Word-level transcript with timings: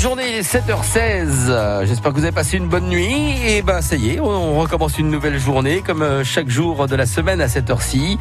journée, 0.00 0.30
il 0.30 0.36
est 0.36 0.50
7h16. 0.50 1.84
J'espère 1.84 2.12
que 2.12 2.16
vous 2.16 2.24
avez 2.24 2.32
passé 2.32 2.56
une 2.56 2.68
bonne 2.68 2.88
nuit. 2.88 3.34
Et 3.44 3.60
ben 3.60 3.82
ça 3.82 3.96
y 3.96 4.12
est, 4.12 4.20
on 4.20 4.58
recommence 4.58 4.98
une 4.98 5.10
nouvelle 5.10 5.38
journée, 5.38 5.82
comme 5.82 6.00
euh, 6.00 6.24
chaque 6.24 6.48
jour 6.48 6.88
de 6.88 6.96
la 6.96 7.04
semaine 7.04 7.42
à 7.42 7.48
cette 7.48 7.68
heure-ci. 7.68 8.18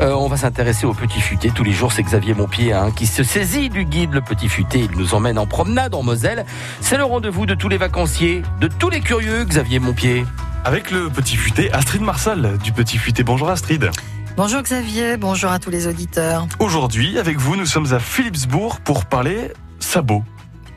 Euh, 0.00 0.12
on 0.12 0.26
va 0.28 0.38
s'intéresser 0.38 0.86
au 0.86 0.94
Petit 0.94 1.20
Futé. 1.20 1.50
Tous 1.50 1.64
les 1.64 1.72
jours, 1.72 1.92
c'est 1.92 2.02
Xavier 2.02 2.32
Montpied 2.32 2.72
hein, 2.72 2.90
qui 2.96 3.06
se 3.06 3.22
saisit 3.22 3.68
du 3.68 3.84
guide 3.84 4.14
Le 4.14 4.22
Petit 4.22 4.48
Futé. 4.48 4.88
Il 4.90 4.98
nous 4.98 5.14
emmène 5.14 5.38
en 5.38 5.46
promenade 5.46 5.94
en 5.94 6.02
Moselle. 6.02 6.46
C'est 6.80 6.96
le 6.96 7.04
rendez-vous 7.04 7.44
de 7.44 7.54
tous 7.54 7.68
les 7.68 7.76
vacanciers, 7.76 8.42
de 8.60 8.68
tous 8.68 8.88
les 8.88 9.00
curieux, 9.00 9.44
Xavier 9.44 9.80
Montpied. 9.80 10.24
Avec 10.64 10.90
le 10.90 11.10
Petit 11.10 11.36
Futé, 11.36 11.70
Astrid 11.72 12.00
Marsal 12.00 12.56
du 12.64 12.72
Petit 12.72 12.96
Futé. 12.96 13.22
Bonjour 13.22 13.50
Astrid. 13.50 13.90
Bonjour 14.36 14.62
Xavier, 14.62 15.18
bonjour 15.18 15.50
à 15.50 15.58
tous 15.58 15.70
les 15.70 15.86
auditeurs. 15.86 16.46
Aujourd'hui, 16.58 17.18
avec 17.18 17.36
vous, 17.36 17.56
nous 17.56 17.66
sommes 17.66 17.92
à 17.92 17.98
Philipsbourg 17.98 18.80
pour 18.80 19.04
parler 19.04 19.52
sabots. 19.78 20.22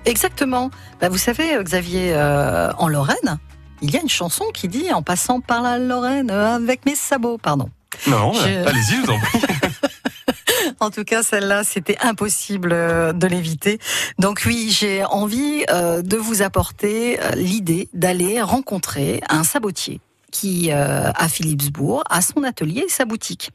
Exactement. 0.06 0.72
Bah, 1.00 1.10
vous 1.10 1.18
savez, 1.18 1.56
euh, 1.56 1.64
Xavier, 1.64 2.14
euh, 2.14 2.72
en 2.78 2.88
Lorraine, 2.88 3.40
il 3.82 3.92
y 3.92 3.98
a 3.98 4.02
une 4.02 4.10
chanson 4.10 4.46
qui 4.54 4.68
dit 4.68 4.92
En 4.92 5.02
passant 5.02 5.42
par 5.42 5.62
la 5.62 5.78
Lorraine 5.78 6.32
euh, 6.32 6.56
avec 6.56 6.86
mes 6.86 6.96
sabots, 6.96 7.38
pardon. 7.38 7.70
Non, 8.08 8.32
allez-y, 8.32 8.96
je 8.96 9.02
vous 9.02 9.12
en 9.12 9.20
prie. 9.20 9.42
En 10.80 10.90
tout 10.90 11.04
cas, 11.04 11.22
celle-là, 11.22 11.64
c'était 11.64 11.98
impossible 12.02 12.70
de 12.70 13.28
l'éviter. 13.28 13.80
Donc 14.18 14.44
oui, 14.46 14.70
j'ai 14.72 15.04
envie 15.06 15.64
de 15.68 16.18
vous 16.18 16.42
apporter 16.42 17.20
l'idée 17.36 17.88
d'aller 17.94 18.42
rencontrer 18.42 19.22
un 19.30 19.44
sabotier 19.44 20.02
qui, 20.32 20.72
à 20.72 21.28
Philipsbourg, 21.30 22.04
a 22.10 22.22
son 22.22 22.44
atelier 22.44 22.86
et 22.88 22.90
sa 22.90 23.06
boutique. 23.06 23.52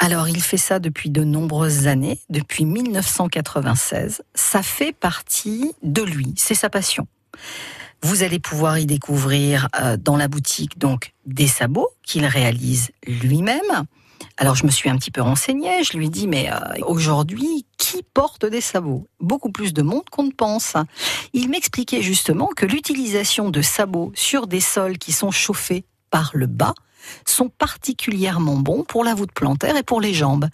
Alors, 0.00 0.28
il 0.28 0.40
fait 0.42 0.56
ça 0.56 0.78
depuis 0.78 1.10
de 1.10 1.24
nombreuses 1.24 1.88
années, 1.88 2.20
depuis 2.30 2.64
1996. 2.64 4.22
Ça 4.34 4.62
fait 4.62 4.92
partie 4.92 5.72
de 5.82 6.02
lui, 6.02 6.34
c'est 6.36 6.54
sa 6.54 6.70
passion. 6.70 7.08
Vous 8.02 8.22
allez 8.22 8.38
pouvoir 8.38 8.78
y 8.78 8.86
découvrir 8.86 9.68
euh, 9.80 9.96
dans 9.96 10.16
la 10.16 10.28
boutique 10.28 10.78
donc 10.78 11.14
des 11.26 11.48
sabots 11.48 11.88
qu'il 12.04 12.24
réalise 12.26 12.90
lui-même. 13.06 13.86
Alors 14.36 14.54
je 14.54 14.64
me 14.66 14.70
suis 14.70 14.88
un 14.88 14.96
petit 14.96 15.10
peu 15.10 15.20
renseignée, 15.20 15.82
je 15.82 15.96
lui 15.96 16.08
dit 16.08 16.28
mais 16.28 16.48
euh, 16.50 16.84
aujourd'hui 16.86 17.66
qui 17.76 18.04
porte 18.14 18.46
des 18.46 18.60
sabots? 18.60 19.08
Beaucoup 19.18 19.50
plus 19.50 19.72
de 19.72 19.82
monde 19.82 20.08
qu'on 20.10 20.24
ne 20.24 20.30
pense. 20.30 20.74
Il 21.32 21.48
m'expliquait 21.50 22.02
justement 22.02 22.48
que 22.56 22.66
l'utilisation 22.66 23.50
de 23.50 23.62
sabots 23.62 24.12
sur 24.14 24.46
des 24.46 24.60
sols 24.60 24.98
qui 24.98 25.10
sont 25.10 25.32
chauffés 25.32 25.84
par 26.10 26.30
le 26.34 26.46
bas 26.46 26.74
sont 27.24 27.48
particulièrement 27.48 28.56
bons 28.56 28.84
pour 28.84 29.04
la 29.04 29.14
voûte 29.14 29.32
plantaire 29.32 29.76
et 29.76 29.82
pour 29.82 30.00
les 30.00 30.14
jambes. 30.14 30.48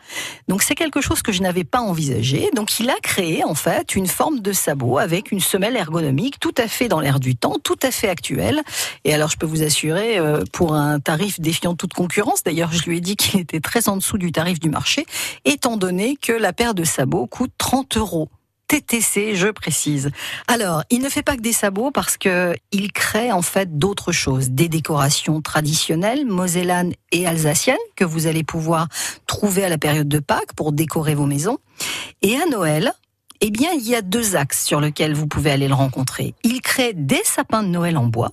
Donc 0.48 0.62
c'est 0.62 0.74
quelque 0.74 1.00
chose 1.00 1.22
que 1.22 1.33
je 1.33 1.42
n'avais 1.42 1.64
pas 1.64 1.80
envisagé. 1.80 2.50
Donc 2.55 2.78
il 2.80 2.91
a 2.91 2.97
créé 3.02 3.44
en 3.44 3.55
fait 3.55 3.94
une 3.97 4.06
forme 4.06 4.41
de 4.41 4.52
sabot 4.52 4.98
avec 4.98 5.32
une 5.32 5.41
semelle 5.41 5.77
ergonomique 5.77 6.38
tout 6.41 6.55
à 6.58 6.69
fait 6.69 6.88
dans 6.88 7.00
l'air 7.00 7.20
du 7.20 7.36
temps, 7.36 7.56
tout 7.62 7.78
à 7.82 7.91
fait 7.91 8.08
actuelle. 8.08 8.62
Et 9.05 9.14
alors 9.14 9.30
je 9.30 9.36
peux 9.36 9.47
vous 9.47 9.62
assurer 9.62 10.19
euh, 10.19 10.44
pour 10.52 10.75
un 10.75 11.00
tarif 11.00 11.41
défiant 11.41 11.75
toute 11.75 11.94
concurrence. 11.94 12.42
D'ailleurs 12.42 12.72
je 12.72 12.84
lui 12.84 12.98
ai 12.98 13.00
dit 13.00 13.16
qu'il 13.16 13.41
était 13.41 13.60
très 13.60 13.88
en 13.88 13.97
dessous 13.97 14.19
du 14.19 14.32
tarif 14.32 14.60
du 14.60 14.70
marché, 14.70 15.06
étant 15.44 15.77
donné 15.77 16.16
que 16.16 16.32
la 16.32 16.52
paire 16.52 16.75
de 16.75 16.84
sabots 16.84 17.27
coûte 17.27 17.52
30 17.58 17.97
euros. 17.97 18.28
TTC, 18.68 19.34
je 19.34 19.48
précise. 19.48 20.10
Alors, 20.48 20.82
il 20.90 21.00
ne 21.00 21.08
fait 21.08 21.22
pas 21.22 21.36
que 21.36 21.42
des 21.42 21.52
sabots 21.52 21.90
parce 21.90 22.16
que 22.16 22.54
il 22.72 22.92
crée 22.92 23.30
en 23.32 23.42
fait 23.42 23.78
d'autres 23.78 24.12
choses, 24.12 24.50
des 24.50 24.68
décorations 24.68 25.40
traditionnelles, 25.40 26.26
mosellanes 26.26 26.92
et 27.12 27.26
alsaciennes 27.26 27.76
que 27.96 28.04
vous 28.04 28.26
allez 28.26 28.44
pouvoir 28.44 28.88
trouver 29.26 29.64
à 29.64 29.68
la 29.68 29.78
période 29.78 30.08
de 30.08 30.18
Pâques 30.18 30.54
pour 30.56 30.72
décorer 30.72 31.14
vos 31.14 31.26
maisons. 31.26 31.58
Et 32.22 32.36
à 32.36 32.46
Noël, 32.46 32.92
eh 33.40 33.50
bien, 33.50 33.70
il 33.72 33.86
y 33.86 33.94
a 33.94 34.02
deux 34.02 34.36
axes 34.36 34.64
sur 34.64 34.80
lesquels 34.80 35.14
vous 35.14 35.26
pouvez 35.26 35.50
aller 35.50 35.68
le 35.68 35.74
rencontrer. 35.74 36.34
Il 36.44 36.60
crée 36.62 36.94
des 36.94 37.20
sapins 37.24 37.62
de 37.62 37.68
Noël 37.68 37.96
en 37.98 38.06
bois 38.06 38.32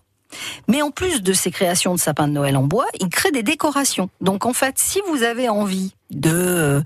mais 0.68 0.82
en 0.82 0.92
plus 0.92 1.22
de 1.22 1.34
ces 1.34 1.52
créations 1.52 1.94
de 1.94 2.00
sapins 2.00 2.28
de 2.28 2.34
Noël 2.34 2.58
en 2.58 2.64
bois, 2.64 2.88
il 3.00 3.10
crée 3.10 3.32
des 3.32 3.44
décorations. 3.44 4.10
Donc 4.22 4.46
en 4.46 4.54
fait, 4.54 4.76
si 4.78 5.02
vous 5.08 5.24
avez 5.24 5.50
envie 5.50 5.94
de 6.12 6.84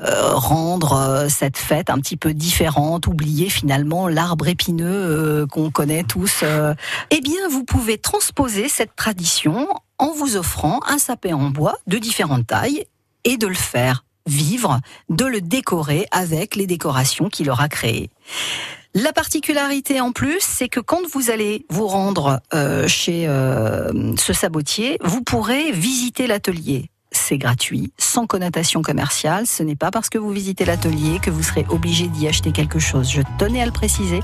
euh, 0.00 0.34
rendre 0.34 0.92
euh, 0.92 1.28
cette 1.28 1.56
fête 1.56 1.90
un 1.90 1.98
petit 1.98 2.16
peu 2.16 2.32
différente, 2.32 3.06
oublier 3.06 3.48
finalement 3.48 4.08
l'arbre 4.08 4.48
épineux 4.48 4.86
euh, 4.86 5.46
qu'on 5.46 5.70
connaît 5.70 6.04
tous, 6.04 6.44
eh 7.10 7.20
bien 7.20 7.48
vous 7.50 7.64
pouvez 7.64 7.98
transposer 7.98 8.68
cette 8.68 8.94
tradition 8.96 9.68
en 9.98 10.12
vous 10.12 10.36
offrant 10.36 10.80
un 10.86 10.98
sapin 10.98 11.34
en 11.34 11.50
bois 11.50 11.76
de 11.86 11.98
différentes 11.98 12.46
tailles 12.46 12.86
et 13.24 13.36
de 13.36 13.46
le 13.46 13.54
faire 13.54 14.04
vivre, 14.26 14.80
de 15.08 15.24
le 15.24 15.40
décorer 15.40 16.06
avec 16.10 16.54
les 16.54 16.66
décorations 16.66 17.28
qu'il 17.28 17.50
aura 17.50 17.68
créées. 17.68 18.10
La 18.94 19.12
particularité 19.12 20.00
en 20.00 20.12
plus, 20.12 20.40
c'est 20.40 20.68
que 20.68 20.80
quand 20.80 21.00
vous 21.12 21.30
allez 21.30 21.66
vous 21.68 21.86
rendre 21.86 22.40
euh, 22.54 22.88
chez 22.88 23.28
euh, 23.28 24.16
ce 24.16 24.32
sabotier, 24.32 24.98
vous 25.04 25.22
pourrez 25.22 25.72
visiter 25.72 26.26
l'atelier. 26.26 26.90
C'est 27.10 27.38
gratuit, 27.38 27.92
sans 27.98 28.26
connotation 28.26 28.80
commerciale. 28.82 29.46
Ce 29.46 29.62
n'est 29.62 29.76
pas 29.76 29.90
parce 29.90 30.08
que 30.08 30.18
vous 30.18 30.30
visitez 30.30 30.64
l'atelier 30.64 31.20
que 31.22 31.30
vous 31.30 31.42
serez 31.42 31.66
obligé 31.68 32.08
d'y 32.08 32.28
acheter 32.28 32.50
quelque 32.50 32.78
chose. 32.78 33.10
Je 33.10 33.22
tenais 33.38 33.62
à 33.62 33.66
le 33.66 33.72
préciser 33.72 34.20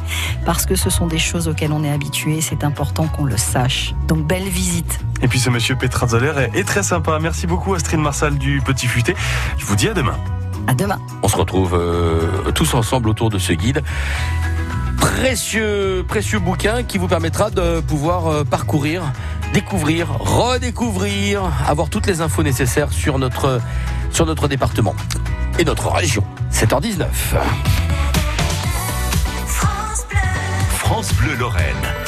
parce 0.47 0.67
que 0.67 0.77
ce 0.77 0.91
sont 0.91 1.07
des 1.07 1.19
choses 1.19 1.47
auxquelles 1.47 1.73
on 1.73 1.85
est 1.85 1.91
habitué. 1.91 2.41
C'est 2.41 2.65
important 2.65 3.07
qu'on 3.07 3.25
le 3.25 3.37
sache. 3.37 3.95
Donc 4.09 4.27
belle 4.27 4.49
visite. 4.49 5.01
Et 5.23 5.29
puis 5.29 5.41
ce 5.41 5.51
monsieur 5.51 5.77
Petrazzoller 5.77 6.49
est 6.55 6.65
très 6.65 6.83
sympa. 6.83 7.19
Merci 7.21 7.47
beaucoup 7.47 7.75
Astrid 7.75 8.01
Marsal 8.01 8.37
du 8.39 8.61
Petit 8.63 8.87
Futé. 8.87 9.15
Je 9.59 9.65
vous 9.67 9.77
dis 9.77 9.89
à 9.89 9.95
demain. 9.95 10.19
À 10.67 10.75
demain. 10.75 10.99
On 11.23 11.29
se 11.29 11.37
retrouve 11.37 11.75
euh, 11.75 12.51
tous 12.55 12.75
ensemble 12.75 13.09
autour 13.11 13.29
de 13.29 13.39
ce 13.39 13.53
guide 13.53 13.83
précieux, 15.15 16.05
précieux 16.07 16.41
bouquin 16.41 16.83
qui 16.83 16.99
vous 16.99 17.07
permettra 17.07 17.51
de 17.51 17.81
pouvoir 17.81 18.27
euh, 18.27 18.45
parcourir, 18.45 19.05
découvrir, 19.53 20.09
redécouvrir, 20.19 21.43
avoir 21.69 21.89
toutes 21.89 22.07
les 22.07 22.21
infos 22.21 22.43
nécessaires 22.43 22.93
sur 22.93 23.19
notre, 23.21 23.61
sur 24.11 24.27
notre 24.27 24.49
département 24.49 24.95
et 25.59 25.65
notre 25.65 25.89
région. 25.93 26.25
7h19. 26.53 27.07
France 29.47 30.07
Bleu, 30.09 30.19
France 30.71 31.15
Bleu 31.15 31.35
Lorraine. 31.37 32.04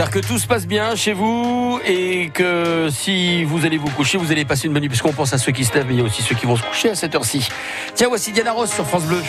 J'espère 0.00 0.22
que 0.22 0.26
tout 0.26 0.38
se 0.38 0.46
passe 0.46 0.66
bien 0.66 0.96
chez 0.96 1.12
vous 1.12 1.78
et 1.86 2.30
que 2.32 2.88
si 2.90 3.44
vous 3.44 3.66
allez 3.66 3.76
vous 3.76 3.90
coucher, 3.90 4.16
vous 4.16 4.32
allez 4.32 4.46
passer 4.46 4.66
une 4.66 4.72
bonne 4.72 4.80
nuit, 4.80 4.88
puisqu'on 4.88 5.12
pense 5.12 5.34
à 5.34 5.36
ceux 5.36 5.52
qui 5.52 5.62
se 5.62 5.74
lèvent, 5.74 5.84
mais 5.86 5.92
il 5.92 5.98
y 5.98 6.00
a 6.00 6.04
aussi 6.04 6.22
ceux 6.22 6.34
qui 6.34 6.46
vont 6.46 6.56
se 6.56 6.62
coucher 6.62 6.88
à 6.88 6.94
cette 6.94 7.14
heure-ci. 7.14 7.46
Tiens, 7.94 8.08
voici 8.08 8.32
Diana 8.32 8.52
Ross 8.52 8.72
sur 8.72 8.86
France 8.86 9.04
Bleu. 9.04 9.22